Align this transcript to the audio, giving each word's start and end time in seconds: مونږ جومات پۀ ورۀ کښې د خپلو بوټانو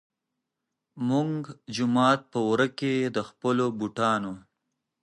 مونږ 1.07 1.33
جومات 1.75 2.19
پۀ 2.31 2.39
ورۀ 2.49 2.67
کښې 2.77 2.95
د 3.15 3.17
خپلو 3.29 3.65
بوټانو 3.77 4.33